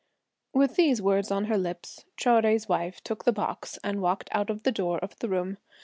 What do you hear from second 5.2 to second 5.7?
room.